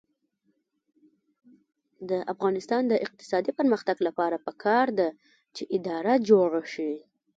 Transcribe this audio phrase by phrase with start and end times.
[2.09, 5.09] د افغانستان د اقتصادي پرمختګ لپاره پکار ده
[5.55, 6.93] چې اداره جوړه شي.